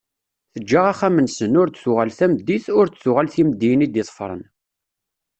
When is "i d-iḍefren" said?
3.85-4.41